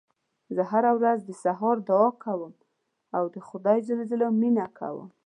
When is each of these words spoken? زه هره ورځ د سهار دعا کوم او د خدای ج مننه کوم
زه 0.55 0.61
هره 0.71 0.91
ورځ 0.99 1.19
د 1.25 1.31
سهار 1.43 1.77
دعا 1.89 2.09
کوم 2.23 2.53
او 3.17 3.23
د 3.33 3.37
خدای 3.49 3.79
ج 3.85 3.87
مننه 4.41 4.65
کوم 4.77 5.07